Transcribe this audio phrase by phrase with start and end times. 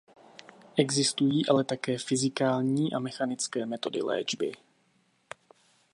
[0.77, 4.51] Existují ale také fyzikální a mechanické metody léčby.